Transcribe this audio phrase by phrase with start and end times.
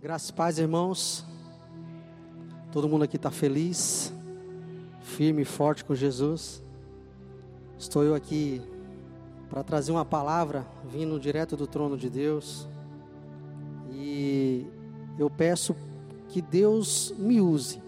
[0.00, 1.26] Graças e paz, irmãos.
[2.70, 4.14] Todo mundo aqui está feliz,
[5.00, 6.62] firme e forte com Jesus.
[7.76, 8.62] Estou eu aqui
[9.50, 12.68] para trazer uma palavra vindo direto do trono de Deus.
[13.90, 14.68] E
[15.18, 15.74] eu peço
[16.28, 17.82] que Deus me use,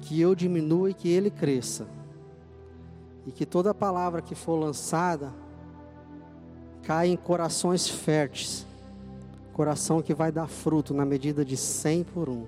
[0.00, 1.86] que eu diminua e que Ele cresça.
[3.26, 5.34] E que toda palavra que for lançada
[6.82, 8.71] caia em corações férteis
[9.52, 12.46] Coração que vai dar fruto na medida de 100 por um.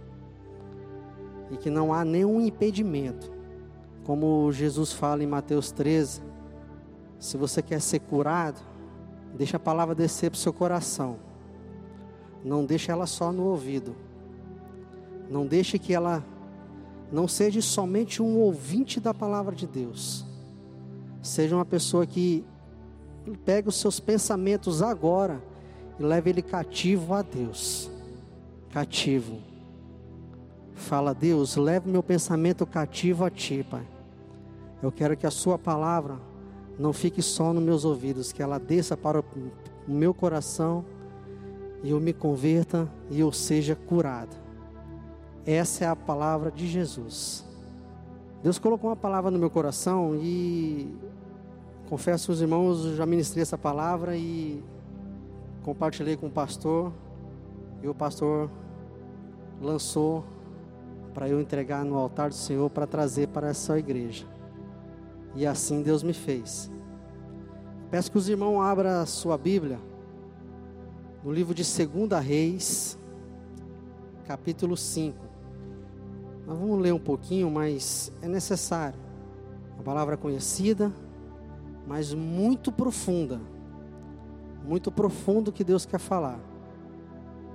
[1.51, 3.31] E que não há nenhum impedimento.
[4.05, 6.23] Como Jesus fala em Mateus 13,
[7.19, 8.61] se você quer ser curado,
[9.35, 11.19] deixa a palavra descer para o seu coração.
[12.45, 13.95] Não deixe ela só no ouvido.
[15.31, 16.25] Não deixe que ela
[17.11, 20.27] não seja somente um ouvinte da palavra de Deus.
[21.23, 22.45] Seja uma pessoa que
[23.45, 25.43] pega os seus pensamentos agora
[25.99, 27.91] e leva ele cativo a Deus.
[28.71, 29.39] Cativo.
[30.75, 33.87] Fala, Deus, leve meu pensamento cativo a Ti, Pai.
[34.83, 36.19] Eu quero que a Sua palavra
[36.79, 39.25] não fique só nos meus ouvidos, que ela desça para o
[39.87, 40.85] meu coração
[41.83, 44.35] e eu me converta e eu seja curado.
[45.47, 47.45] Essa é a palavra de Jesus.
[48.43, 50.95] Deus colocou uma palavra no meu coração e
[51.89, 54.63] confesso aos irmãos, eu já ministrei essa palavra e
[55.65, 56.93] compartilhei com o pastor
[57.83, 58.51] e o pastor
[59.61, 60.23] lançou
[61.15, 64.27] para eu entregar no altar do Senhor para trazer para essa igreja.
[65.35, 66.71] E assim Deus me fez.
[67.91, 69.81] Peço que os irmãos abram a sua Bíblia
[71.25, 72.99] no livro de 2 Reis,
[74.27, 75.17] capítulo 5.
[76.47, 78.99] Nós vamos ler um pouquinho, mas é necessário.
[79.77, 80.93] Uma palavra conhecida,
[81.87, 83.54] mas muito profunda
[84.65, 86.41] muito profundo que Deus quer falar.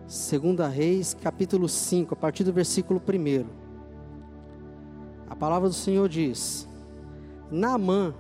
[0.08, 3.46] Segunda Reis, capítulo 5, a partir do versículo 1.
[5.30, 6.68] A palavra do Senhor diz:
[7.52, 8.14] Naamã,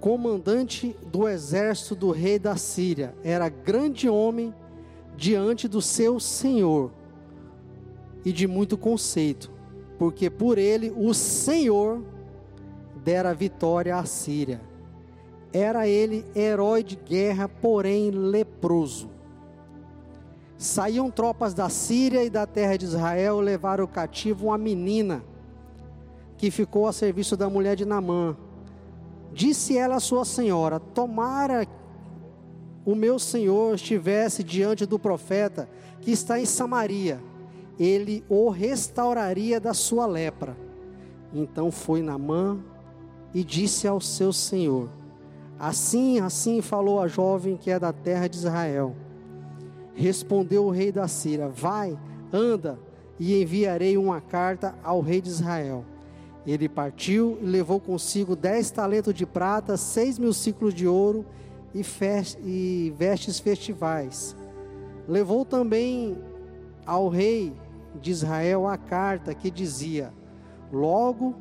[0.00, 4.54] comandante do exército do rei da Síria, era grande homem
[5.16, 6.90] diante do seu senhor
[8.24, 9.50] e de muito conceito,
[9.98, 12.02] porque por ele o Senhor
[13.02, 14.60] dera vitória à Síria
[15.52, 19.10] era ele herói de guerra, porém leproso.
[20.58, 25.22] Saíam tropas da Síria e da terra de Israel levaram cativo uma menina
[26.38, 28.36] que ficou a serviço da mulher de Namã.
[29.32, 31.66] Disse ela à sua senhora: Tomara
[32.86, 35.68] o meu senhor estivesse diante do profeta
[36.00, 37.20] que está em Samaria,
[37.78, 40.56] ele o restauraria da sua lepra.
[41.34, 42.58] Então foi Namã
[43.34, 44.88] e disse ao seu senhor:
[45.58, 48.94] Assim, assim falou a jovem que é da terra de Israel.
[49.94, 51.98] Respondeu o rei da Síria: Vai,
[52.32, 52.78] anda,
[53.18, 55.84] e enviarei uma carta ao rei de Israel.
[56.46, 61.24] Ele partiu e levou consigo dez talentos de prata, seis mil ciclos de ouro
[61.74, 61.82] e,
[62.44, 64.36] e vestes festivais.
[65.08, 66.16] Levou também
[66.84, 67.52] ao rei
[68.00, 70.12] de Israel a carta que dizia:
[70.72, 71.34] Logo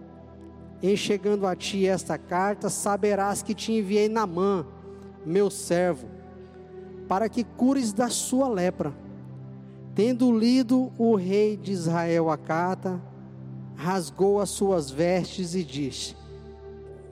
[0.81, 4.65] em chegando a ti esta carta, saberás que te enviei na mão,
[5.25, 6.07] meu servo,
[7.07, 8.93] para que cures da sua lepra.
[9.93, 13.01] Tendo lido o rei de Israel a carta,
[13.75, 16.15] rasgou as suas vestes e disse: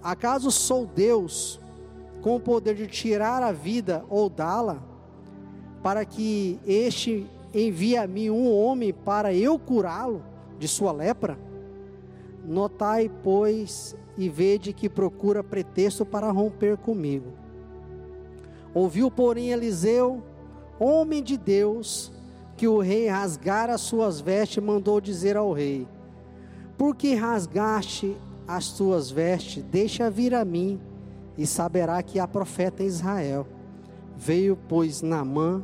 [0.02, 1.60] Acaso sou Deus
[2.22, 4.84] com o poder de tirar a vida ou dá-la,
[5.82, 10.22] para que este envie a mim um homem para eu curá-lo
[10.60, 11.38] de sua lepra?
[12.44, 17.32] Notai, pois, e vede que procura pretexto para romper comigo.
[18.74, 20.22] Ouviu, porém, Eliseu,
[20.80, 22.12] homem de Deus,
[22.58, 25.88] que o rei rasgara as suas vestes, mandou dizer ao rei:
[26.78, 28.16] Por que rasgaste
[28.48, 29.64] as tuas vestes?
[29.64, 30.80] Deixa vir a mim,
[31.38, 33.48] e saberá que há profeta em Israel.
[34.18, 35.64] Veio, pois, Naamã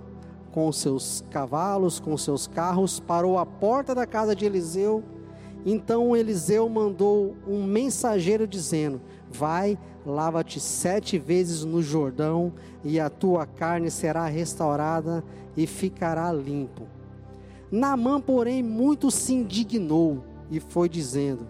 [0.51, 5.03] com seus cavalos, com seus carros, parou à porta da casa de Eliseu
[5.65, 12.53] então Eliseu mandou um mensageiro dizendo: Vai, lava-te sete vezes no Jordão,
[12.83, 15.23] e a tua carne será restaurada
[15.57, 16.87] e ficará limpo.
[17.71, 21.47] Naamã, porém, muito se indignou e foi dizendo: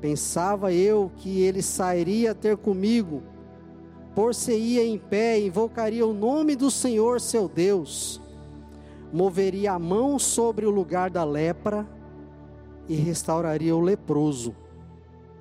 [0.00, 3.22] Pensava eu que ele sairia ter comigo,
[4.14, 8.20] por-se-ia em pé, invocaria o nome do Senhor seu Deus,
[9.12, 11.86] moveria a mão sobre o lugar da lepra
[12.88, 14.54] e restauraria o leproso.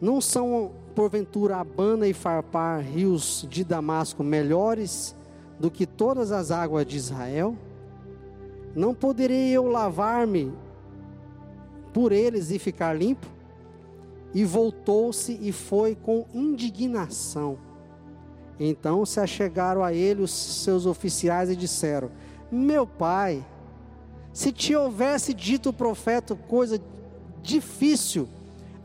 [0.02, 5.16] Não são, porventura, Abana e Farpar, rios de Damasco, melhores
[5.60, 7.56] do que todas as águas de Israel?
[8.76, 10.54] Não poderei eu lavar-me
[11.94, 13.26] por eles e ficar limpo?
[14.34, 17.58] E voltou-se e foi com indignação.
[18.60, 22.12] Então se achegaram a ele os seus oficiais e disseram:
[22.52, 23.46] Meu pai,
[24.34, 26.80] se te houvesse dito o profeta coisa
[27.42, 28.28] difícil,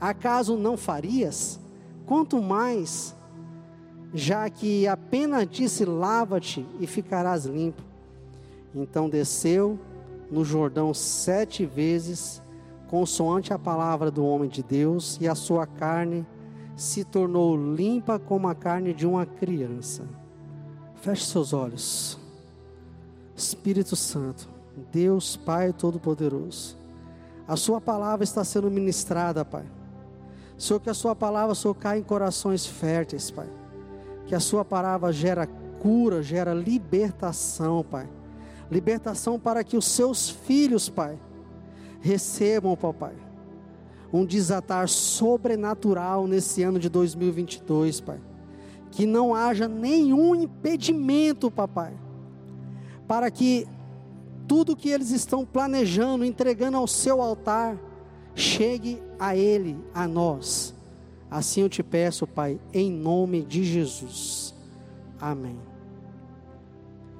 [0.01, 1.61] acaso não farias?
[2.07, 3.15] Quanto mais,
[4.13, 7.83] já que apenas disse: Lava-te e ficarás limpo.
[8.75, 9.79] Então desceu
[10.31, 12.43] no Jordão sete vezes,
[12.89, 16.27] consoante a palavra do homem de Deus, e a sua carne
[16.75, 20.05] se tornou limpa como a carne de uma criança.
[20.97, 22.19] Feche seus olhos.
[23.37, 24.49] Espírito Santo,
[24.91, 26.77] Deus Pai Todo-Poderoso,
[27.47, 29.65] a Sua palavra está sendo ministrada, Pai.
[30.56, 33.49] Senhor, que a Sua palavra, Senhor, caia em corações férteis, Pai.
[34.27, 38.09] Que a Sua palavra gera cura, gera libertação, Pai.
[38.71, 41.19] Libertação para que os Seus filhos, Pai,
[42.00, 43.15] recebam, Pai
[44.12, 48.21] um desatar sobrenatural nesse ano de 2022, Pai.
[48.91, 51.94] Que não haja nenhum impedimento, papai,
[53.09, 53.67] para que
[54.53, 57.75] tudo que eles estão planejando, entregando ao seu altar,
[58.35, 60.75] chegue a Ele, a nós.
[61.31, 64.55] Assim eu te peço, Pai, em nome de Jesus.
[65.19, 65.59] Amém.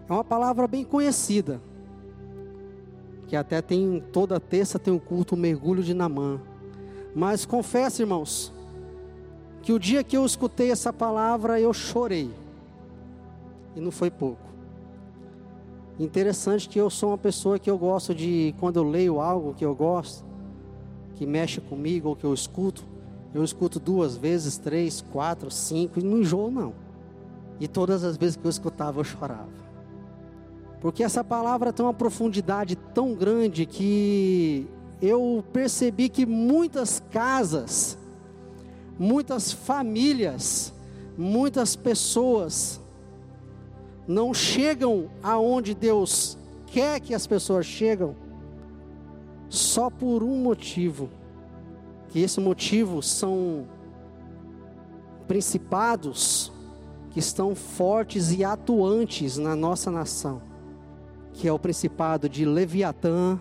[0.06, 1.58] É uma palavra bem conhecida,
[3.26, 6.38] que até tem toda terça tem o culto mergulho de Namã.
[7.14, 8.52] Mas confesso, irmãos,
[9.62, 12.31] que o dia que eu escutei essa palavra eu chorei.
[13.75, 14.51] E não foi pouco.
[16.02, 19.64] Interessante que eu sou uma pessoa que eu gosto de, quando eu leio algo que
[19.64, 20.25] eu gosto,
[21.14, 22.84] que mexe comigo ou que eu escuto,
[23.32, 26.75] eu escuto duas vezes, três, quatro, cinco e não enjoo não.
[27.60, 29.46] E todas as vezes que eu escutava eu chorava.
[30.81, 34.66] Porque essa palavra tem uma profundidade tão grande que
[35.00, 37.96] eu percebi que muitas casas,
[38.98, 40.75] muitas famílias,
[41.16, 42.81] muitas pessoas
[44.12, 46.36] não chegam aonde Deus
[46.66, 48.14] quer que as pessoas chegam
[49.48, 51.08] só por um motivo.
[52.10, 53.66] Que esse motivo são
[55.26, 56.52] principados
[57.10, 60.42] que estão fortes e atuantes na nossa nação,
[61.32, 63.40] que é o principado de Leviatã,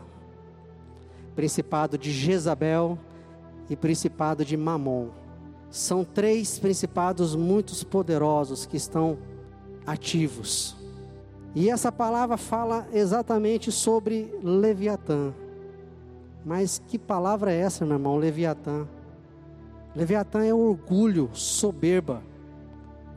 [1.35, 2.97] principado de Jezabel
[3.69, 5.09] e principado de Mamon.
[5.69, 9.17] São três principados muito poderosos que estão
[9.85, 10.75] ativos.
[11.53, 15.33] E essa palavra fala exatamente sobre Leviatã.
[16.45, 18.17] Mas que palavra é essa, meu irmão?
[18.17, 18.87] Leviatã.
[19.95, 22.23] Leviatã é orgulho, soberba.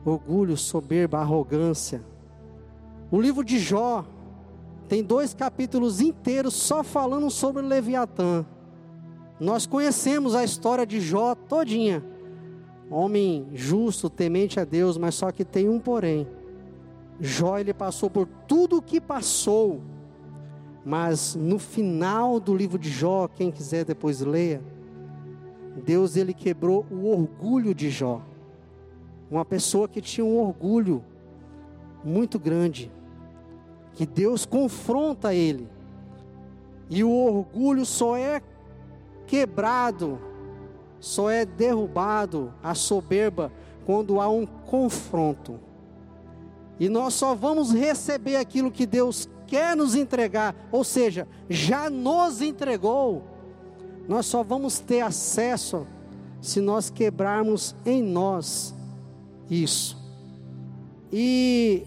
[0.05, 2.03] Orgulho, soberba, arrogância.
[3.09, 4.05] O livro de Jó
[4.87, 8.45] tem dois capítulos inteiros só falando sobre Leviatã.
[9.39, 12.03] Nós conhecemos a história de Jó todinha.
[12.89, 16.27] Homem justo, temente a Deus, mas só que tem um porém.
[17.19, 19.81] Jó ele passou por tudo o que passou.
[20.83, 24.61] Mas no final do livro de Jó, quem quiser depois leia,
[25.83, 28.21] Deus ele quebrou o orgulho de Jó.
[29.29, 31.03] Uma pessoa que tinha um orgulho
[32.03, 32.91] muito grande
[33.95, 35.67] que Deus confronta ele.
[36.89, 38.41] E o orgulho só é
[39.25, 40.19] quebrado,
[40.99, 43.51] só é derrubado a soberba
[43.85, 45.59] quando há um confronto.
[46.79, 52.41] E nós só vamos receber aquilo que Deus quer nos entregar, ou seja, já nos
[52.41, 53.23] entregou.
[54.07, 55.87] Nós só vamos ter acesso
[56.41, 58.73] se nós quebrarmos em nós
[59.49, 59.97] isso.
[61.11, 61.83] E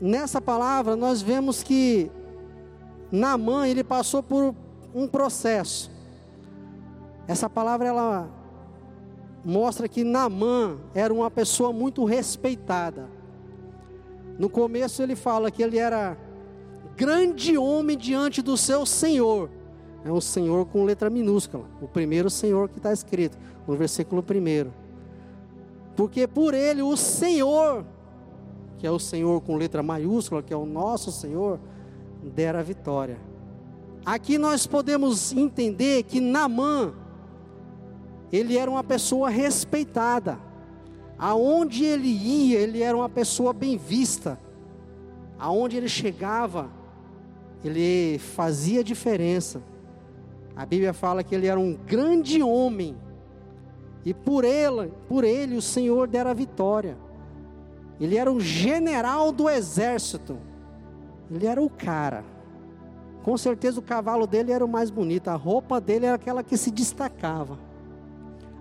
[0.00, 2.10] nessa palavra nós vemos que
[3.10, 4.54] Naamã ele passou por
[4.94, 5.90] um processo.
[7.28, 8.30] Essa palavra ela
[9.44, 13.15] mostra que Naamã era uma pessoa muito respeitada.
[14.38, 16.16] No começo ele fala que ele era
[16.96, 19.50] grande homem diante do seu Senhor.
[20.04, 21.64] É um Senhor com letra minúscula.
[21.80, 24.72] O primeiro Senhor que está escrito no versículo primeiro.
[25.96, 27.84] Porque por ele o Senhor
[28.78, 31.58] que é o Senhor com letra maiúscula, que é o nosso Senhor,
[32.22, 33.18] dera a vitória.
[34.04, 36.92] Aqui nós podemos entender que Namã,
[38.32, 40.38] ele era uma pessoa respeitada.
[41.18, 44.38] Aonde ele ia, ele era uma pessoa bem vista.
[45.38, 46.70] Aonde ele chegava,
[47.64, 49.62] ele fazia diferença.
[50.54, 52.96] A Bíblia fala que ele era um grande homem.
[54.04, 56.96] E por ele, por ele o Senhor dera vitória.
[58.00, 60.38] Ele era o general do exército.
[61.30, 62.24] Ele era o cara.
[63.22, 66.56] Com certeza o cavalo dele era o mais bonito, a roupa dele era aquela que
[66.56, 67.58] se destacava.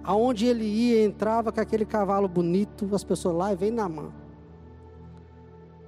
[0.05, 4.13] Aonde ele ia, entrava com aquele cavalo bonito, as pessoas lá e vem na mão.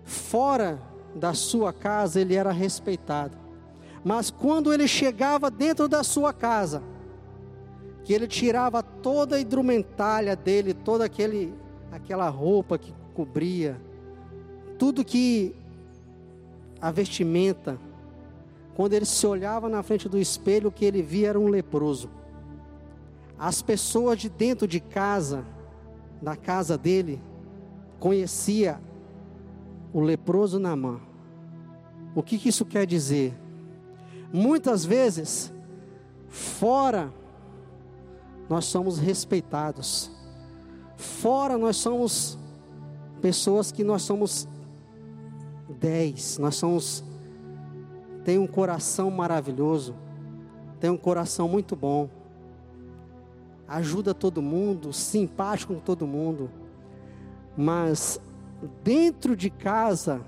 [0.03, 0.81] Fora
[1.13, 3.37] da sua casa ele era respeitado.
[4.03, 6.81] Mas quando ele chegava dentro da sua casa,
[8.03, 11.53] que ele tirava toda a hidrumentalha dele, toda aquele,
[11.91, 13.79] aquela roupa que cobria,
[14.79, 15.55] tudo que
[16.81, 17.77] a vestimenta,
[18.75, 22.09] quando ele se olhava na frente do espelho, o que ele via era um leproso.
[23.37, 25.45] As pessoas de dentro de casa,
[26.21, 27.21] da casa dele,
[27.99, 28.79] conhecia
[29.93, 31.01] o leproso na mão.
[32.15, 33.37] O que, que isso quer dizer?
[34.33, 35.53] Muitas vezes,
[36.27, 37.13] fora,
[38.49, 40.11] nós somos respeitados.
[40.95, 42.37] Fora, nós somos
[43.21, 44.47] pessoas que nós somos
[45.79, 47.03] dez, nós somos
[48.23, 49.95] tem um coração maravilhoso,
[50.81, 52.09] tem um coração muito bom,
[53.67, 56.49] ajuda todo mundo, simpático com todo mundo,
[57.55, 58.19] mas
[58.83, 60.21] dentro de casa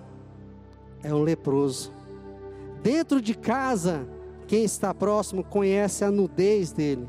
[1.02, 1.92] é um leproso.
[2.84, 4.08] Dentro de casa,
[4.48, 7.08] quem está próximo conhece a nudez dele,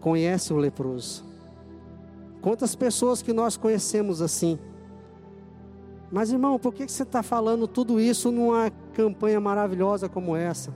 [0.00, 1.24] conhece o leproso.
[2.40, 4.58] Quantas pessoas que nós conhecemos assim?
[6.10, 10.72] Mas irmão, por que você está falando tudo isso numa campanha maravilhosa como essa?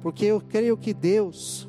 [0.00, 1.68] Porque eu creio que Deus,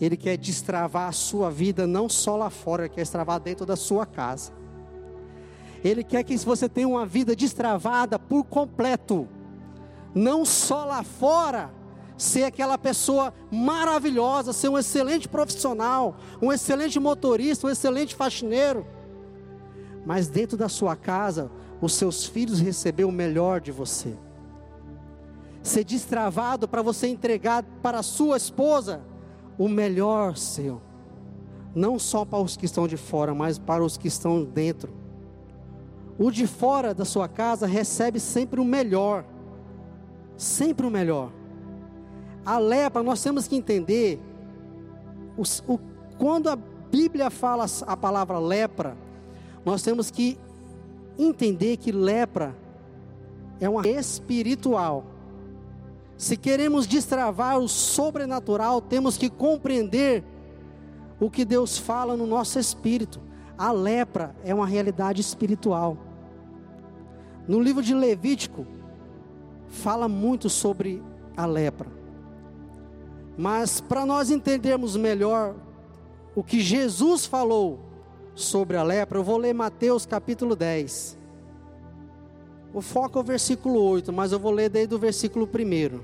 [0.00, 3.76] Ele quer destravar a sua vida não só lá fora, Ele quer destravar dentro da
[3.76, 4.52] sua casa.
[5.84, 9.28] Ele quer que você tenha uma vida destravada por completo,
[10.14, 11.70] não só lá fora,
[12.16, 18.84] ser aquela pessoa maravilhosa, ser um excelente profissional, um excelente motorista, um excelente faxineiro
[20.08, 21.50] mas dentro da sua casa,
[21.82, 24.16] os seus filhos receber o melhor de você.
[25.62, 29.02] Ser destravado para você entregar para a sua esposa
[29.58, 30.80] o melhor seu.
[31.74, 34.92] Não só para os que estão de fora, mas para os que estão dentro.
[36.18, 39.24] O de fora da sua casa recebe sempre o melhor.
[40.36, 41.32] Sempre o melhor.
[42.44, 44.20] A lepra, nós temos que entender.
[45.36, 45.78] o,
[46.16, 48.96] quando a Bíblia fala a palavra lepra,
[49.64, 50.38] nós temos que
[51.18, 52.56] entender que lepra
[53.60, 55.04] é uma espiritual.
[56.18, 60.24] Se queremos destravar o sobrenatural, temos que compreender
[61.20, 63.20] o que Deus fala no nosso espírito.
[63.56, 65.96] A lepra é uma realidade espiritual.
[67.46, 68.66] No livro de Levítico,
[69.68, 71.00] fala muito sobre
[71.36, 71.88] a lepra.
[73.36, 75.54] Mas para nós entendermos melhor
[76.34, 77.78] o que Jesus falou
[78.34, 81.16] sobre a lepra, eu vou ler Mateus capítulo 10.
[82.72, 86.00] O foco é o versículo 8, mas eu vou ler desde o versículo 1.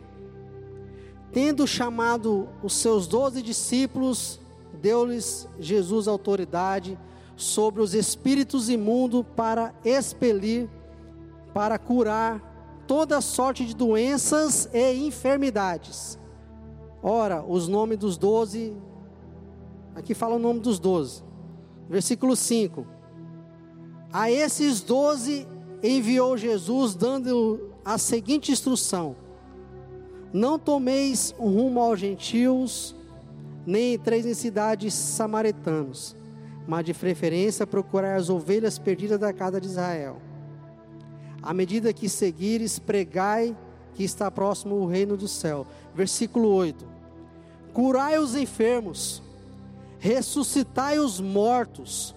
[1.33, 4.41] Tendo chamado os seus doze discípulos,
[4.81, 6.99] deu-lhes Jesus autoridade
[7.37, 10.69] sobre os espíritos imundos para expelir,
[11.53, 16.19] para curar toda sorte de doenças e enfermidades.
[17.03, 18.75] Ora, os nomes dos doze,
[19.95, 21.23] aqui fala o nome dos doze
[21.89, 22.87] versículo 5.
[24.13, 25.47] A esses doze
[25.85, 29.15] enviou Jesus, dando a seguinte instrução:
[30.33, 32.97] Não tomeis rumo aos gentios,
[33.67, 36.17] nem entreis em cidades samaritanos,
[36.67, 40.17] mas de preferência procurai as ovelhas perdidas da casa de Israel.
[41.43, 43.55] À medida que seguires, pregai
[43.95, 45.67] que está próximo o reino do céu.
[45.95, 46.87] Versículo 8:
[47.75, 49.23] Curai os enfermos,
[49.99, 52.15] ressuscitai os mortos,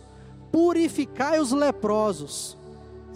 [0.52, 2.57] purificai os leprosos,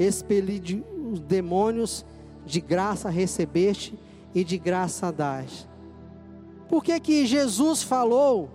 [0.06, 2.06] expeli os demônios,
[2.46, 3.98] de graça recebeste
[4.34, 5.68] e de graça dás.
[6.70, 8.50] Por que que Jesus falou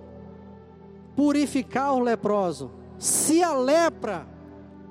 [1.15, 2.71] purificar o leproso?
[2.99, 4.27] Se a lepra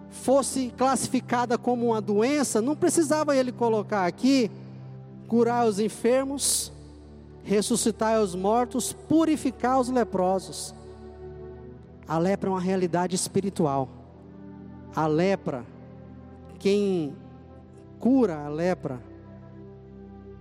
[0.09, 4.50] fosse classificada como uma doença, não precisava ele colocar aqui
[5.27, 6.71] curar os enfermos,
[7.43, 10.74] ressuscitar os mortos, purificar os leprosos.
[12.07, 13.89] A lepra é uma realidade espiritual.
[14.95, 15.65] A lepra,
[16.55, 17.15] quem
[18.00, 19.01] cura a lepra,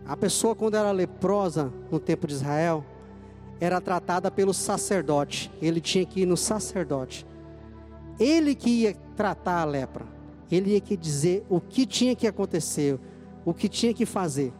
[0.06, 2.84] a pessoa quando era leprosa no tempo de Israel,
[3.60, 5.50] era tratada pelo sacerdote.
[5.62, 7.26] Ele tinha que ir no sacerdote.
[8.18, 10.04] Ele que ia tratar a lepra.
[10.50, 12.98] Ele ia que dizer o que tinha que acontecer,
[13.44, 14.52] o que tinha que fazer.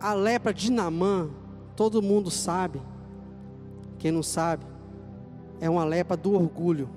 [0.00, 1.30] A lepra de Namã,
[1.76, 2.80] todo mundo sabe.
[3.98, 4.64] Quem não sabe,
[5.60, 6.88] é uma lepra do orgulho.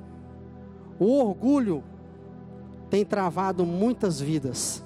[1.00, 1.84] O orgulho
[2.90, 4.84] tem travado muitas vidas.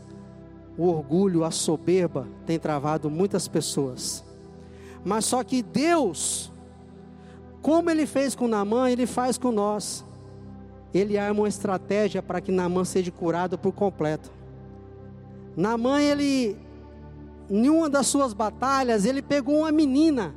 [0.77, 4.23] o orgulho, a soberba tem travado muitas pessoas.
[5.03, 6.51] Mas só que Deus,
[7.61, 10.05] como Ele fez com Naamã, Ele faz com nós.
[10.93, 14.31] Ele arma uma estratégia para que Naamã seja curado por completo.
[15.55, 16.57] Naamã, ele,
[17.49, 20.33] em uma das suas batalhas, ele pegou uma menina,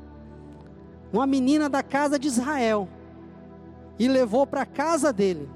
[1.12, 2.88] uma menina da casa de Israel,
[3.99, 5.49] e levou para a casa dele.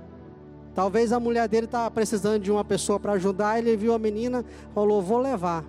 [0.79, 4.45] Talvez a mulher dele estava precisando de uma pessoa para ajudar, ele viu a menina,
[4.73, 5.65] falou: Vou levar.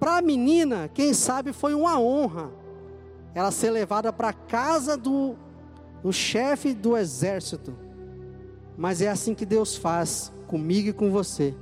[0.00, 2.50] Para a menina, quem sabe foi uma honra
[3.32, 5.36] ela ser levada para a casa do,
[6.02, 7.72] do chefe do exército.
[8.76, 11.54] Mas é assim que Deus faz comigo e com você.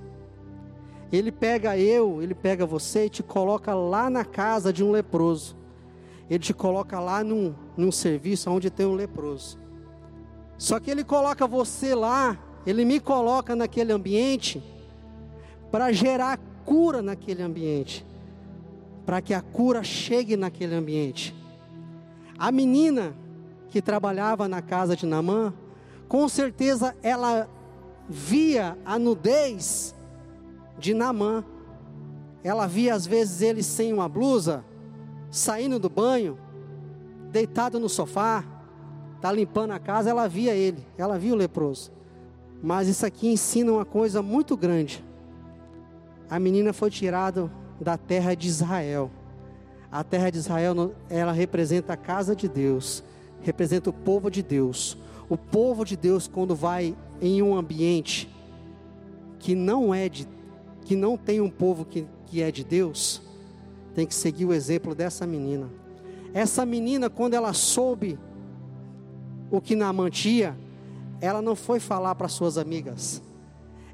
[1.12, 5.54] Ele pega eu, ele pega você e te coloca lá na casa de um leproso.
[6.30, 9.65] Ele te coloca lá num, num serviço onde tem um leproso.
[10.58, 14.62] Só que ele coloca você lá, ele me coloca naquele ambiente
[15.70, 18.04] para gerar cura naquele ambiente,
[19.04, 21.34] para que a cura chegue naquele ambiente.
[22.38, 23.14] A menina
[23.70, 25.52] que trabalhava na casa de Namã,
[26.08, 27.48] com certeza ela
[28.08, 29.94] via a nudez
[30.78, 31.44] de Namã.
[32.42, 34.64] Ela via às vezes ele sem uma blusa,
[35.30, 36.38] saindo do banho,
[37.30, 38.44] deitado no sofá,
[39.20, 41.90] tá limpando a casa, ela via ele, ela via o leproso.
[42.62, 45.04] Mas isso aqui ensina uma coisa muito grande.
[46.28, 49.10] A menina foi tirada da terra de Israel.
[49.90, 53.04] A terra de Israel, ela representa a casa de Deus,
[53.40, 54.98] representa o povo de Deus.
[55.28, 58.28] O povo de Deus, quando vai em um ambiente
[59.38, 60.26] que não é de,
[60.84, 63.22] que não tem um povo que, que é de Deus,
[63.94, 65.70] tem que seguir o exemplo dessa menina.
[66.34, 68.18] Essa menina, quando ela soube
[69.50, 70.56] o que Naaman tinha,
[71.20, 73.22] ela não foi falar para suas amigas,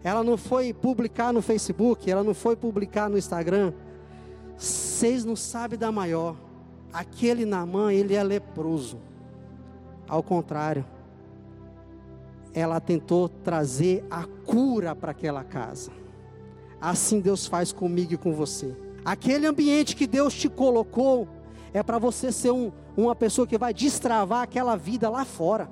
[0.04, 3.72] ela não foi publicar no Facebook, ela não foi publicar no Instagram.
[4.56, 6.36] Vocês não sabem da maior.
[6.92, 8.98] Aquele Naamã, ele é leproso.
[10.08, 10.84] Ao contrário,
[12.52, 15.90] ela tentou trazer a cura para aquela casa.
[16.80, 18.76] Assim Deus faz comigo e com você.
[19.04, 21.28] Aquele ambiente que Deus te colocou
[21.72, 25.70] é para você ser um, uma pessoa que vai destravar aquela vida lá fora.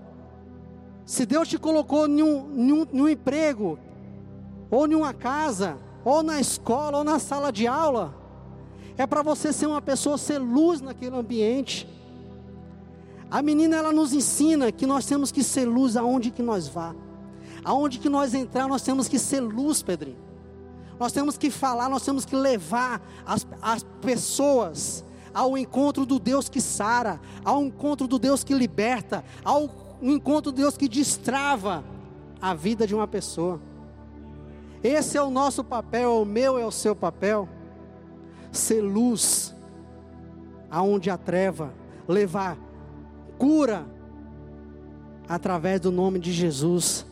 [1.05, 3.79] Se Deus te colocou em um, em emprego,
[4.71, 8.15] ou em uma casa, ou na escola, ou na sala de aula,
[8.97, 11.89] é para você ser uma pessoa, ser luz naquele ambiente.
[13.31, 16.95] A menina ela nos ensina que nós temos que ser luz aonde que nós vá.
[17.65, 20.19] Aonde que nós entrar, nós temos que ser luz, Pedrinho.
[20.99, 26.49] Nós temos que falar, nós temos que levar as, as pessoas ao encontro do Deus
[26.49, 29.69] que sara, ao encontro do Deus que liberta, ao
[30.03, 31.85] encontro do Deus que destrava
[32.41, 33.61] a vida de uma pessoa.
[34.83, 37.49] Esse é o nosso papel, o meu é o seu papel.
[38.51, 39.55] Ser luz
[40.71, 41.73] aonde a treva,
[42.09, 42.57] levar
[43.39, 43.87] cura
[45.29, 47.07] através do nome de Jesus.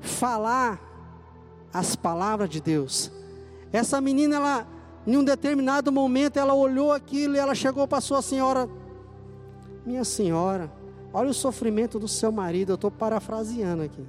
[0.00, 0.80] Falar
[1.72, 3.10] as palavras de Deus.
[3.72, 4.66] Essa menina, ela,
[5.10, 8.70] em um determinado momento, ela olhou aquilo e ela chegou para sua senhora:
[9.84, 10.70] Minha senhora,
[11.12, 12.70] olha o sofrimento do seu marido.
[12.70, 14.06] Eu estou parafraseando aqui.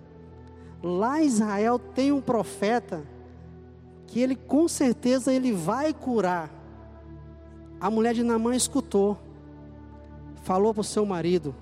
[0.84, 3.02] Lá em Israel tem um profeta
[4.06, 6.52] que ele com certeza ele vai curar.
[7.80, 9.18] A mulher de Namã escutou
[10.44, 11.56] falou para o seu marido.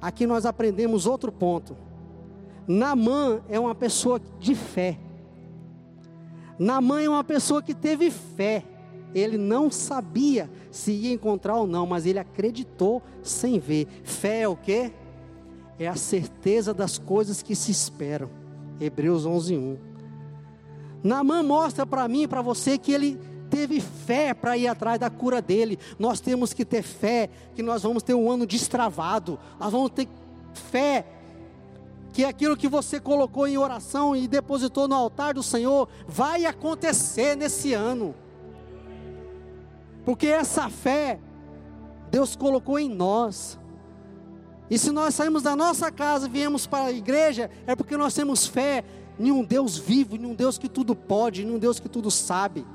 [0.00, 1.76] Aqui nós aprendemos outro ponto.
[2.66, 4.98] Namã é uma pessoa de fé.
[6.58, 8.64] Namã é uma pessoa que teve fé.
[9.14, 13.86] Ele não sabia se ia encontrar ou não, mas ele acreditou sem ver.
[14.04, 14.92] Fé é o que?
[15.78, 18.28] É a certeza das coisas que se esperam.
[18.80, 19.78] Hebreus 11, 1.
[21.02, 23.18] Namã mostra para mim e para você que ele
[23.48, 25.78] teve fé para ir atrás da cura dele.
[25.98, 29.38] Nós temos que ter fé que nós vamos ter um ano destravado.
[29.58, 30.08] Nós vamos ter
[30.52, 31.04] fé
[32.12, 37.36] que aquilo que você colocou em oração e depositou no altar do Senhor vai acontecer
[37.36, 38.14] nesse ano.
[40.04, 41.20] Porque essa fé
[42.10, 43.58] Deus colocou em nós.
[44.70, 48.14] E se nós saímos da nossa casa e viemos para a igreja, é porque nós
[48.14, 48.84] temos fé
[49.18, 52.10] em um Deus vivo, em um Deus que tudo pode, em um Deus que tudo
[52.10, 52.66] sabe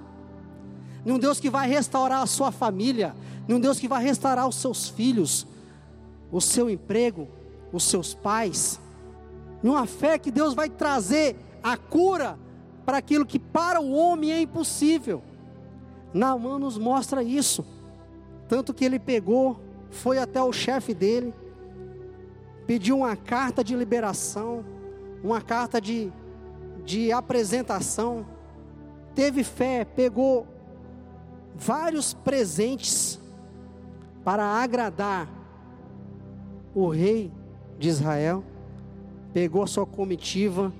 [1.06, 3.15] num Deus que vai restaurar a sua família,
[3.48, 5.46] num Deus que vai restaurar os seus filhos,
[6.32, 7.28] o seu emprego,
[7.72, 8.80] os seus pais,
[9.63, 12.38] numa fé que Deus vai trazer a cura
[12.86, 15.23] para aquilo que para o homem é impossível.
[16.13, 17.65] Naamã nos mostra isso,
[18.47, 19.58] tanto que ele pegou,
[19.89, 21.34] foi até o chefe dele,
[22.67, 24.65] pediu uma carta de liberação,
[25.23, 26.12] uma carta de,
[26.84, 28.26] de apresentação,
[29.15, 30.45] teve fé, pegou
[31.56, 33.19] vários presentes
[34.23, 35.30] para agradar
[36.76, 37.32] o rei
[37.80, 38.43] de Israel,
[39.34, 40.72] pegou sua comitiva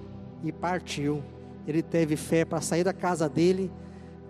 [0.44, 1.24] e partiu.
[1.68, 3.72] Ele teve fé para sair da casa dele,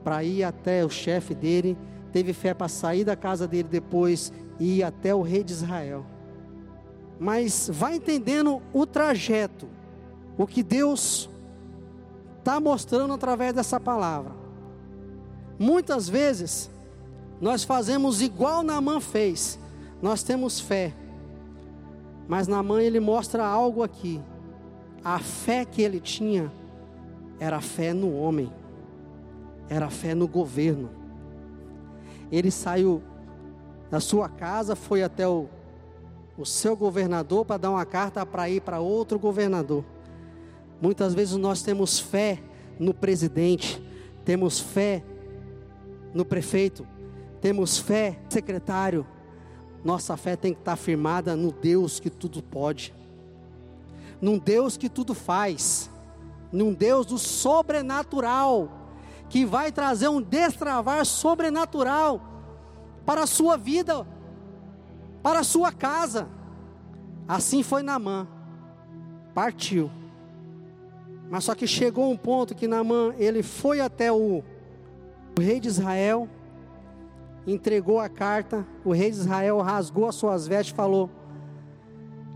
[0.04, 1.78] para ir até o chefe dele,
[2.12, 6.06] teve fé para sair da casa dele depois e ir até o rei de Israel.
[7.20, 9.68] Mas vai entendendo o trajeto,
[10.38, 11.30] o que Deus
[12.40, 14.34] está mostrando através dessa palavra.
[15.58, 16.70] Muitas vezes,
[17.40, 19.58] nós fazemos igual Naamã fez,
[20.02, 20.94] nós temos fé,
[22.28, 24.22] mas Naamã ele mostra algo aqui,
[25.04, 26.52] a fé que ele tinha
[27.40, 28.52] era fé no homem,
[29.70, 30.90] era fé no governo.
[32.32, 33.02] Ele saiu
[33.92, 35.48] da sua casa, foi até o,
[36.38, 39.84] o seu governador para dar uma carta para ir para outro governador.
[40.82, 42.42] Muitas vezes nós temos fé
[42.80, 43.84] no presidente,
[44.26, 45.04] temos fé
[46.14, 46.88] no prefeito,
[47.42, 49.06] temos fé no secretário.
[49.84, 52.94] Nossa fé tem que estar firmada no Deus que tudo pode,
[54.22, 55.90] num Deus que tudo faz,
[56.52, 58.70] num Deus do sobrenatural,
[59.30, 62.22] que vai trazer um destravar sobrenatural
[63.06, 64.08] para a sua vida,
[65.22, 66.28] para a sua casa.
[67.28, 68.28] Assim foi Namã,
[69.34, 69.90] partiu
[71.34, 74.44] mas só que chegou um ponto que Naamã, ele foi até o,
[75.36, 76.30] o rei de Israel,
[77.46, 81.10] entregou a carta, o rei de Israel rasgou as suas vestes e falou: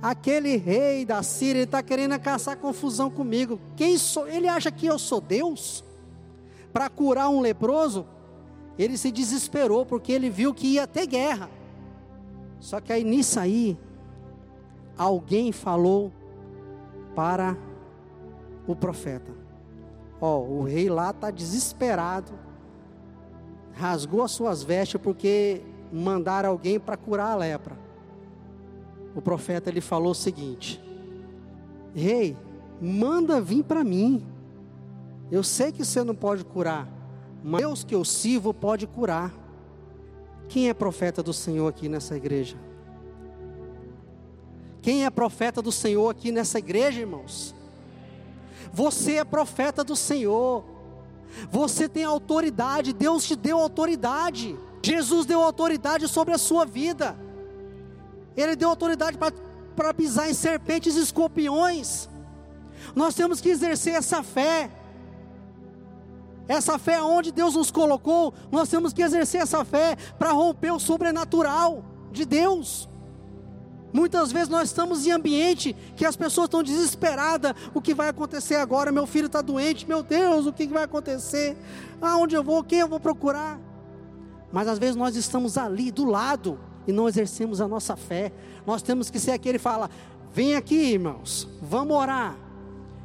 [0.01, 3.59] Aquele rei da Síria está querendo caçar confusão comigo.
[3.75, 4.27] Quem sou?
[4.27, 5.83] Ele acha que eu sou Deus?
[6.71, 8.05] Para curar um leproso?
[8.77, 11.49] Ele se desesperou porque ele viu que ia ter guerra.
[12.59, 13.77] Só que aí nisso aí,
[14.97, 16.11] alguém falou
[17.15, 17.57] para
[18.67, 19.31] o profeta.
[20.21, 22.31] Ó, o rei lá está desesperado,
[23.77, 25.61] rasgou as suas vestes porque
[25.91, 27.77] mandaram alguém para curar a lepra.
[29.15, 30.81] O profeta ele falou o seguinte:
[31.93, 32.35] Rei,
[32.81, 34.25] manda vir para mim.
[35.31, 36.87] Eu sei que você não pode curar,
[37.43, 39.33] mas Deus que eu sirvo pode curar.
[40.47, 42.57] Quem é profeta do Senhor aqui nessa igreja?
[44.81, 47.53] Quem é profeta do Senhor aqui nessa igreja, irmãos?
[48.71, 50.63] Você é profeta do Senhor.
[51.51, 54.57] Você tem autoridade, Deus te deu autoridade.
[54.81, 57.17] Jesus deu autoridade sobre a sua vida.
[58.35, 59.17] Ele deu autoridade
[59.75, 62.09] para pisar em serpentes e escorpiões.
[62.95, 64.69] Nós temos que exercer essa fé.
[66.47, 70.79] Essa fé onde Deus nos colocou, nós temos que exercer essa fé para romper o
[70.79, 72.87] sobrenatural de Deus.
[73.97, 77.55] Muitas vezes nós estamos em ambiente que as pessoas estão desesperadas.
[77.73, 78.91] O que vai acontecer agora?
[78.91, 79.87] Meu filho está doente.
[79.87, 81.57] Meu Deus, o que vai acontecer?
[81.99, 82.63] Aonde eu vou?
[82.63, 83.59] Quem eu vou procurar?
[84.51, 88.31] Mas às vezes nós estamos ali do lado e não exercemos a nossa fé.
[88.67, 89.89] Nós temos que ser aquele que fala:
[90.31, 92.37] vem aqui, irmãos, vamos orar.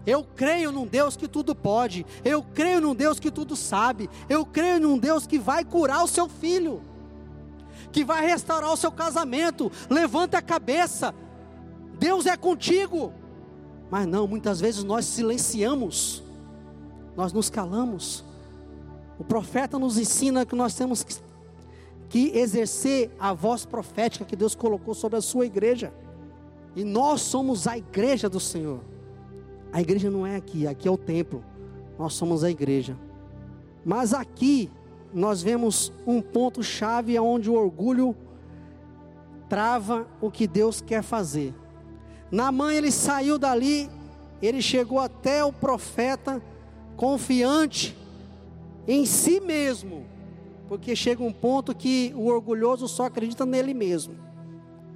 [0.07, 2.05] Eu creio num Deus que tudo pode.
[2.23, 4.11] Eu creio num Deus que tudo sabe.
[4.29, 6.83] Eu creio num Deus que vai curar o seu filho
[7.93, 9.71] que vai restaurar o seu casamento.
[9.89, 11.15] Levanta a cabeça,
[11.99, 13.13] Deus é contigo.
[13.91, 16.23] Mas não, muitas vezes nós silenciamos,
[17.15, 18.25] nós nos calamos.
[19.19, 21.15] O profeta nos ensina que nós temos que,
[22.09, 25.93] que exercer a voz profética que Deus colocou sobre a sua igreja.
[26.75, 28.81] E nós somos a igreja do Senhor.
[29.71, 31.45] A igreja não é aqui, aqui é o templo.
[31.99, 32.97] Nós somos a igreja.
[33.85, 34.71] Mas aqui
[35.13, 38.17] nós vemos um ponto chave onde o orgulho
[39.49, 41.55] trava o que Deus quer fazer.
[42.31, 43.91] Naamã ele saiu dali,
[44.41, 46.43] ele chegou até o profeta
[46.97, 47.97] confiante
[48.89, 50.07] em si mesmo,
[50.69, 54.15] porque chega um ponto que o orgulhoso só acredita nele mesmo,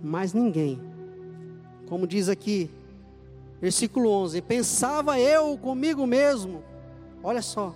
[0.02, 0.80] mas ninguém.
[1.88, 2.70] Como diz aqui,
[3.60, 6.62] versículo 11: Pensava eu comigo mesmo,
[7.22, 7.74] olha só,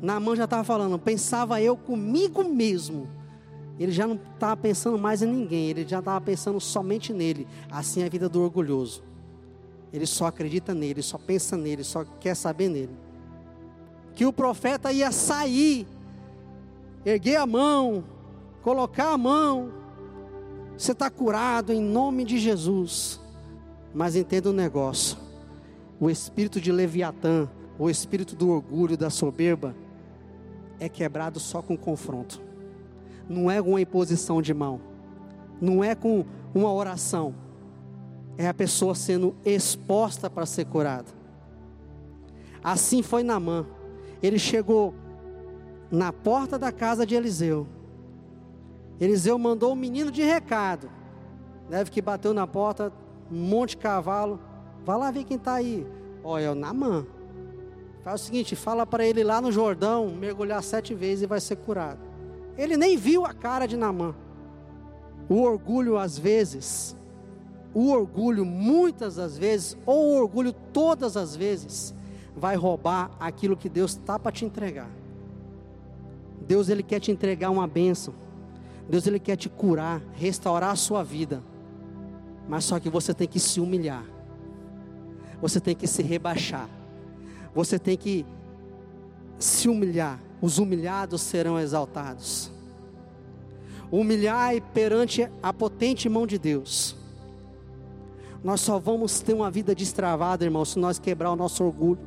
[0.00, 3.08] Naamã já estava falando, pensava eu comigo mesmo.
[3.78, 7.46] Ele já não estava pensando mais em ninguém, ele já estava pensando somente nele.
[7.70, 9.02] Assim é a vida do orgulhoso.
[9.92, 12.94] Ele só acredita nele, só pensa nele, só quer saber nele.
[14.14, 15.86] Que o profeta ia sair,
[17.04, 18.04] erguer a mão,
[18.62, 19.72] colocar a mão.
[20.76, 23.20] Você está curado em nome de Jesus.
[23.94, 25.16] Mas entenda um negócio:
[25.98, 29.74] o espírito de Leviatã, o espírito do orgulho, da soberba,
[30.80, 32.42] é quebrado só com confronto.
[33.28, 34.80] Não é com uma imposição de mão.
[35.60, 37.34] Não é com uma oração.
[38.36, 41.12] É a pessoa sendo exposta para ser curada.
[42.64, 43.66] Assim foi Namã.
[44.22, 44.94] ele chegou
[45.90, 47.66] na porta da casa de Eliseu.
[48.98, 50.90] Eliseu mandou um menino de recado.
[51.68, 52.92] Deve que bateu na porta,
[53.30, 54.40] um monte de cavalo.
[54.84, 55.86] Vai lá ver quem está aí.
[56.22, 57.06] Olha, é o Namã.
[58.02, 61.56] Faz o seguinte, fala para ele lá no Jordão, mergulhar sete vezes e vai ser
[61.56, 62.00] curado.
[62.56, 64.14] Ele nem viu a cara de Namã.
[65.28, 66.96] O orgulho às vezes,
[67.74, 71.94] o orgulho muitas das vezes, ou o orgulho todas as vezes,
[72.34, 74.88] vai roubar aquilo que Deus está para te entregar.
[76.40, 78.14] Deus ele quer te entregar uma bênção.
[78.88, 81.42] Deus ele quer te curar, restaurar a sua vida.
[82.48, 84.04] Mas só que você tem que se humilhar.
[85.40, 86.68] Você tem que se rebaixar.
[87.54, 88.24] Você tem que
[89.38, 90.20] se humilhar.
[90.40, 92.50] Os humilhados serão exaltados.
[93.90, 96.96] Humilhar perante a potente mão de Deus.
[98.42, 101.98] Nós só vamos ter uma vida destravada, irmão, se nós quebrar o nosso orgulho.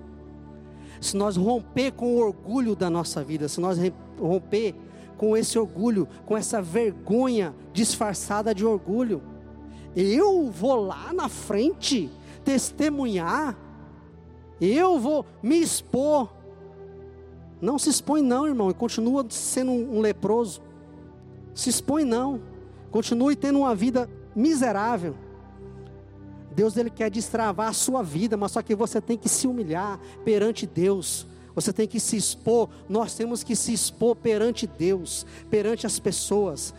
[1.00, 3.78] Se nós romper com o orgulho da nossa vida, se nós
[4.20, 4.74] romper
[5.18, 9.22] com esse orgulho, com essa vergonha disfarçada de orgulho.
[9.96, 12.10] Eu vou lá na frente
[12.44, 13.56] testemunhar,
[14.60, 16.30] eu vou me expor.
[17.62, 20.62] Não se expõe, não, irmão, e continua sendo um, leproso.
[21.56, 22.42] Se expõe, não,
[22.92, 25.16] continue tendo uma vida miserável.
[26.56, 30.00] Deus ele quer destravar a sua vida, mas só que você tem que se humilhar
[30.24, 31.26] perante Deus.
[31.56, 36.74] Você tem que se expor, nós temos que se expor perante Deus, perante as pessoas,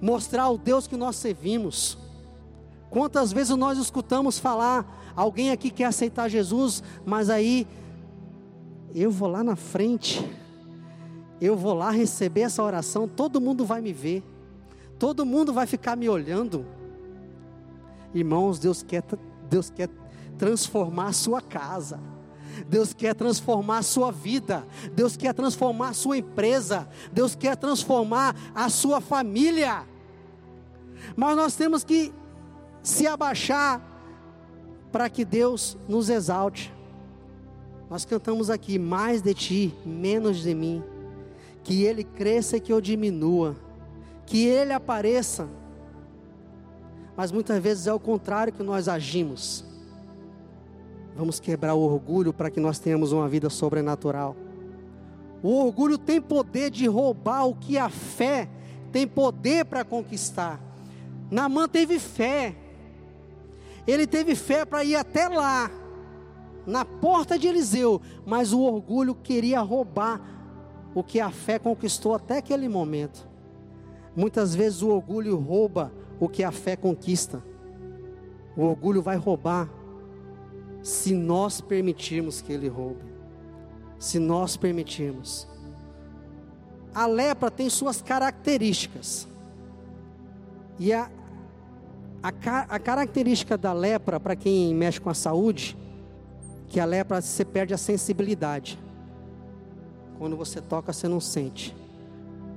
[0.00, 1.96] mostrar o Deus que nós servimos.
[2.90, 7.66] Quantas vezes nós escutamos falar, alguém aqui quer aceitar Jesus, mas aí
[8.92, 10.28] eu vou lá na frente,
[11.40, 14.24] eu vou lá receber essa oração, todo mundo vai me ver,
[14.98, 16.66] todo mundo vai ficar me olhando.
[18.12, 19.04] Irmãos, Deus quer,
[19.48, 19.88] Deus quer
[20.36, 22.00] transformar a sua casa.
[22.68, 28.34] Deus quer transformar a sua vida, Deus quer transformar a sua empresa, Deus quer transformar
[28.54, 29.86] a sua família.
[31.16, 32.12] Mas nós temos que
[32.82, 33.80] se abaixar
[34.90, 36.72] para que Deus nos exalte.
[37.88, 40.82] Nós cantamos aqui: mais de ti, menos de mim.
[41.62, 43.56] Que Ele cresça e que eu diminua.
[44.26, 45.48] Que Ele apareça.
[47.16, 49.64] Mas muitas vezes é o contrário que nós agimos.
[51.16, 54.34] Vamos quebrar o orgulho para que nós tenhamos uma vida sobrenatural.
[55.42, 58.48] O orgulho tem poder de roubar o que a fé
[58.92, 60.60] tem poder para conquistar.
[61.30, 62.54] Namã teve fé.
[63.90, 65.68] Ele teve fé para ir até lá,
[66.64, 70.20] na porta de Eliseu, mas o orgulho queria roubar
[70.94, 73.28] o que a fé conquistou até aquele momento.
[74.14, 77.42] Muitas vezes o orgulho rouba o que a fé conquista.
[78.56, 79.68] O orgulho vai roubar
[80.82, 83.04] se nós permitirmos que ele roube.
[83.98, 85.48] Se nós permitirmos.
[86.94, 89.26] A lepra tem suas características.
[90.78, 91.10] E a,
[92.22, 95.76] a, a característica da lepra, para quem mexe com a saúde,
[96.68, 98.78] que a lepra você perde a sensibilidade.
[100.18, 101.74] Quando você toca, você não sente.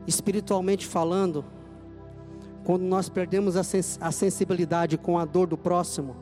[0.05, 1.45] Espiritualmente falando,
[2.63, 6.15] quando nós perdemos a, sens a sensibilidade com a dor do próximo,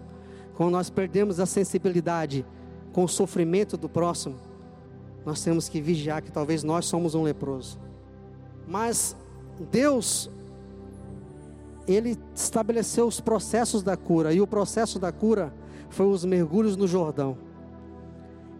[0.56, 2.46] quando nós perdemos a sensibilidade
[2.94, 4.36] com o sofrimento do próximo,
[5.26, 7.80] nós temos que vigiar que talvez nós somos um leproso.
[8.68, 9.16] Mas
[9.72, 10.30] Deus
[11.92, 15.54] ele estabeleceu os processos da cura, e o processo da cura
[15.90, 17.38] foi os mergulhos no Jordão.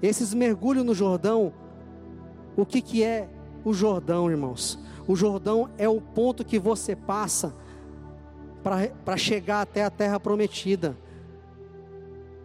[0.02, 1.54] Esses mergulhos no Jordão,
[2.56, 3.30] o que, que é
[3.64, 4.80] o Jordão, irmãos?
[5.08, 7.54] O Jordão é o ponto que você passa
[8.64, 10.96] para chegar até a terra prometida.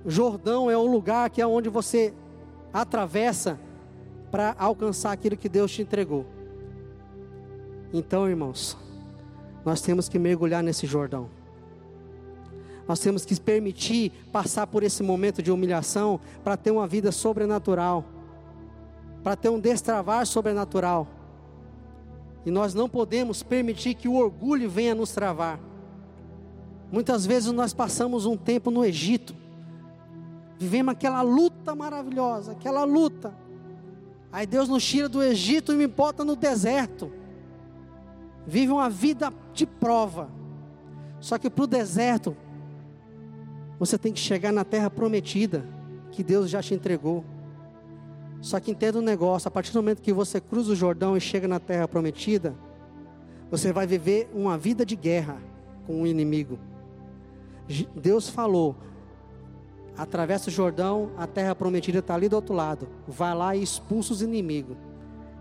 [0.05, 2.15] Jordão é o lugar que é onde você
[2.73, 3.59] atravessa
[4.31, 6.27] para alcançar aquilo que Deus te entregou.
[7.93, 8.77] Então, irmãos,
[9.67, 11.29] nós temos que mergulhar nesse Jordão.
[12.89, 18.05] Nós temos que permitir passar por esse momento de humilhação para ter uma vida sobrenatural,
[19.23, 21.07] para ter um destravar sobrenatural.
[22.47, 25.61] E nós não podemos permitir que o orgulho venha nos travar.
[26.91, 29.35] Muitas vezes nós passamos um tempo no Egito,
[30.59, 33.35] Vivemos aquela luta maravilhosa, aquela luta.
[34.33, 37.13] Aí Deus nos tira do Egito e me bota no deserto.
[38.47, 40.31] Vive uma vida de prova.
[41.21, 42.37] Só que para o deserto,
[43.79, 45.67] você tem que chegar na terra prometida,
[46.13, 47.25] que Deus já te entregou.
[48.41, 51.21] Só que entenda um negócio: a partir do momento que você cruza o Jordão e
[51.21, 52.55] chega na terra prometida,
[53.51, 55.39] você vai viver uma vida de guerra
[55.87, 56.59] com o inimigo.
[57.95, 58.77] Deus falou:
[59.97, 62.89] atravessa o Jordão, a terra prometida está ali do outro lado.
[63.09, 64.77] Vai lá e expulsa os inimigos.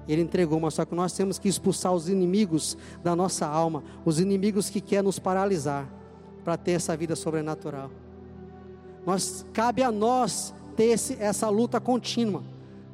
[0.07, 4.19] Ele entregou, mas só que nós temos que expulsar os inimigos da nossa alma, os
[4.19, 5.89] inimigos que querem nos paralisar,
[6.43, 7.89] para ter essa vida sobrenatural.
[9.05, 12.43] Nós, cabe a nós ter esse, essa luta contínua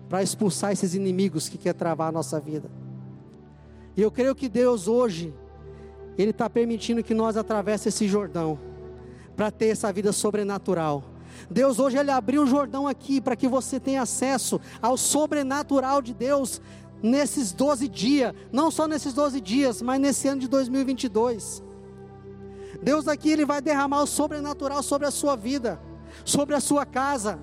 [0.08, 2.69] para expulsar esses inimigos que querem travar a nossa vida.
[3.95, 5.34] E eu creio que Deus hoje,
[6.17, 8.58] Ele está permitindo que nós atravessemos esse Jordão,
[9.36, 11.04] para ter essa vida sobrenatural.
[11.50, 16.13] Deus hoje Ele abriu o Jordão aqui para que você tenha acesso ao sobrenatural de
[16.13, 16.62] Deus
[17.01, 21.63] nesses 12 dias, não só nesses 12 dias, mas nesse ano de 2022.
[22.81, 25.79] Deus aqui ele vai derramar o sobrenatural sobre a sua vida,
[26.25, 27.39] sobre a sua casa.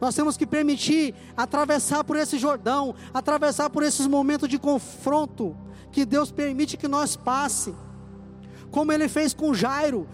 [0.00, 5.56] Nós temos que permitir atravessar por esse Jordão, atravessar por esses momentos de confronto
[5.92, 7.74] que Deus permite que nós passe.
[8.70, 10.08] Como ele fez com Jairo.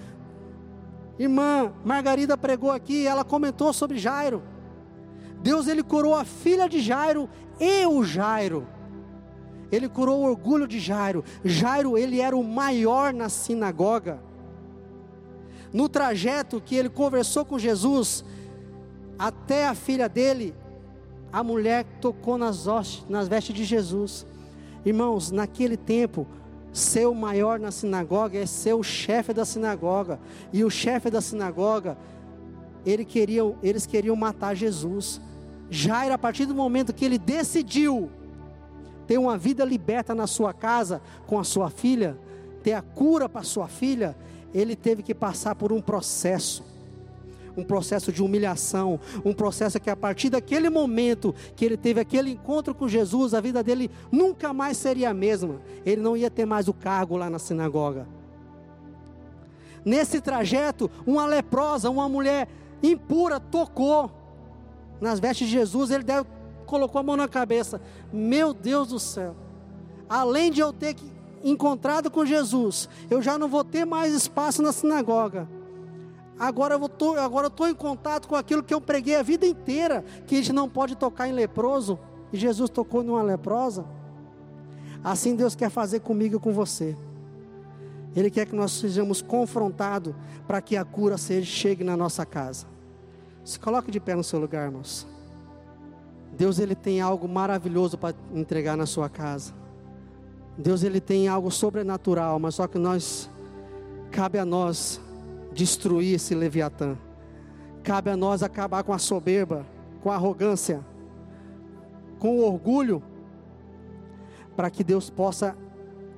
[1.19, 4.43] Irmã Margarida pregou aqui, ela comentou sobre Jairo.
[5.47, 7.31] Deus ele curou a filha de Jairo
[7.61, 8.67] e o Jairo.
[9.71, 11.23] Ele curou o orgulho de Jairo.
[11.45, 14.19] Jairo, ele era o maior na sinagoga.
[15.73, 18.25] No trajeto que ele conversou com Jesus,
[19.17, 20.53] até a filha dele,
[21.33, 22.67] a mulher tocou nas,
[23.09, 24.27] nas vestes de Jesus.
[24.85, 26.27] Irmãos, naquele tempo,
[26.73, 30.19] ser o maior na sinagoga é ser o chefe da sinagoga.
[30.53, 31.97] E o chefe da sinagoga,
[32.85, 35.21] ele queriam, eles queriam matar Jesus.
[35.71, 38.11] Jairo, a partir do momento que ele decidiu
[39.07, 42.19] ter uma vida liberta na sua casa com a sua filha,
[42.63, 44.17] ter a cura para sua filha,
[44.53, 46.65] ele teve que passar por um processo.
[47.57, 52.31] Um processo de humilhação, um processo que a partir daquele momento que ele teve aquele
[52.31, 55.63] encontro com Jesus, a vida dele nunca mais seria a mesma.
[55.85, 58.07] Ele não ia ter mais o cargo lá na sinagoga.
[59.83, 62.47] Nesse trajeto, uma leprosa, uma mulher
[62.83, 64.11] impura tocou
[65.01, 66.27] nas vestes de Jesus, ele deve,
[66.67, 67.81] colocou a mão na cabeça.
[68.13, 69.37] Meu Deus do céu.
[70.09, 71.11] Além de eu ter que,
[71.43, 75.49] encontrado com Jesus, eu já não vou ter mais espaço na sinagoga.
[76.39, 80.05] Agora eu estou agora eu em contato com aquilo que eu preguei a vida inteira,
[80.27, 81.99] que a gente não pode tocar em leproso,
[82.33, 83.87] e Jesus tocou numa leprosa.
[85.03, 86.97] Assim Deus quer fazer comigo e com você.
[88.15, 90.15] Ele quer que nós sejamos confrontados
[90.47, 92.67] para que a cura seja, chegue na nossa casa.
[93.47, 95.07] Se coloque de pé no seu lugar, irmãos.
[96.37, 99.55] Deus ele tem algo maravilhoso para entregar na sua casa.
[100.59, 103.31] Deus ele tem algo sobrenatural, mas só que nós
[104.11, 105.01] cabe a nós
[105.53, 106.99] destruir esse leviatã.
[107.85, 109.65] Cabe a nós acabar com a soberba,
[110.03, 110.85] com a arrogância,
[112.19, 113.01] com o orgulho,
[114.57, 115.57] para que Deus possa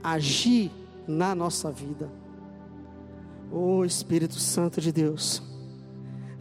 [0.03, 0.73] agir
[1.07, 2.11] na nossa vida.
[3.53, 5.48] Oh Espírito Santo de Deus.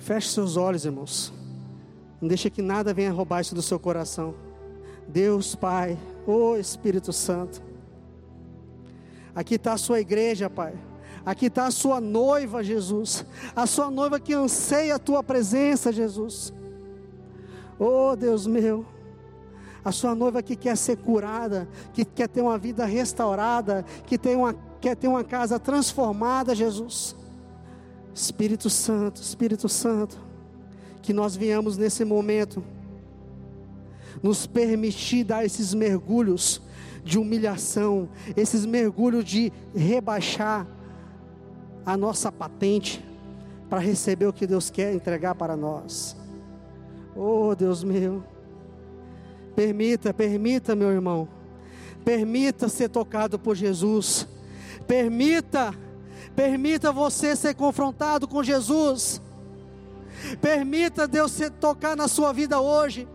[0.07, 1.33] Feche seus olhos, irmãos.
[2.21, 4.33] Não deixe que nada venha roubar isso do seu coração.
[5.05, 7.61] Deus Pai, ô oh Espírito Santo.
[9.35, 10.75] Aqui está a sua igreja, Pai.
[11.25, 13.25] Aqui está a sua noiva, Jesus.
[13.53, 16.53] A sua noiva que anseia a tua presença, Jesus.
[17.77, 18.85] Oh Deus meu.
[19.83, 24.37] A sua noiva que quer ser curada, que quer ter uma vida restaurada, que tem
[24.37, 27.13] uma, quer ter uma casa transformada, Jesus.
[28.17, 30.17] Espírito Santo, Espírito Santo,
[31.03, 32.63] que nós venhamos nesse momento
[34.23, 36.59] nos permitir dar esses mergulhos
[37.03, 40.65] de humilhação, esses mergulhos de rebaixar
[41.85, 43.05] a nossa patente
[43.69, 46.17] para receber o que Deus quer entregar para nós.
[47.15, 48.23] Oh, Deus meu.
[49.55, 51.27] Permita, permita, meu irmão.
[52.03, 54.27] Permita ser tocado por Jesus.
[54.87, 55.71] Permita
[56.37, 59.19] Permita você ser confrontado com Jesus.
[60.39, 63.07] Permita Deus tocar na sua vida hoje.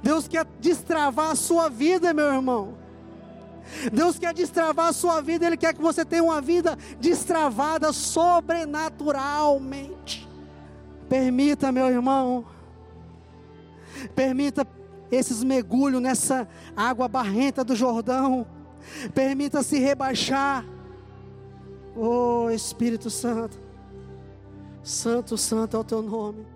[0.00, 2.74] Deus quer destravar a sua vida, meu irmão.
[3.92, 10.28] Deus quer destravar a sua vida, Ele quer que você tenha uma vida destravada sobrenaturalmente.
[11.08, 12.44] Permita, meu irmão,
[14.14, 14.64] permita
[15.10, 16.46] esses mergulhos nessa
[16.76, 18.46] água barrenta do Jordão,
[19.12, 20.64] permita se rebaixar,
[21.94, 23.58] Oh Espírito Santo,
[24.82, 26.46] Santo, Santo é o teu nome.